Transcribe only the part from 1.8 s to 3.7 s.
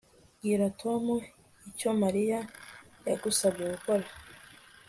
Mariya yagusabye